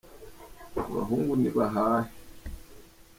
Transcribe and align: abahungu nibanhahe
abahungu 0.83 1.33
nibanhahe 1.37 2.09